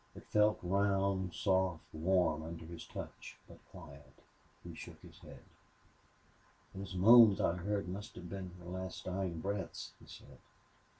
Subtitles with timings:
[0.15, 4.15] It felt round, soft, warm under his touch, but quiet.
[4.63, 5.43] He shook his head.
[6.73, 10.39] "Those moans I heard must have been her last dying breaths," he said.